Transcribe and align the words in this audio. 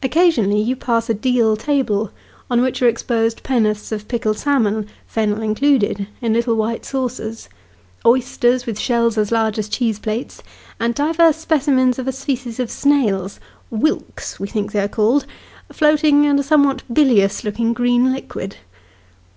Occasionally 0.00 0.62
you 0.62 0.76
pass 0.76 1.10
a 1.10 1.14
deal 1.14 1.56
table, 1.56 2.12
on 2.48 2.60
which 2.62 2.80
are 2.80 2.86
exposed 2.86 3.42
pen'orths 3.42 3.90
of 3.90 4.06
pickled 4.06 4.38
salmon 4.38 4.86
(fennel 5.08 5.42
included), 5.42 6.06
in 6.20 6.32
little 6.32 6.54
white 6.54 6.84
saucers: 6.84 7.48
oysters, 8.06 8.64
with 8.64 8.78
shells 8.78 9.18
as 9.18 9.32
large 9.32 9.58
as 9.58 9.68
cheese 9.68 9.98
plates, 9.98 10.40
and 10.78 10.94
divers 10.94 11.34
specimens 11.34 11.98
of 11.98 12.06
a 12.06 12.12
species 12.12 12.60
of 12.60 12.70
snail 12.70 13.28
(wilks, 13.70 14.38
we 14.38 14.46
think 14.46 14.70
they 14.70 14.78
are 14.80 14.86
called), 14.86 15.26
floating 15.72 16.24
in 16.24 16.38
a 16.38 16.44
somewhat 16.44 16.84
bilious 16.94 17.42
looking 17.42 17.72
green 17.72 18.12
liquid. 18.12 18.58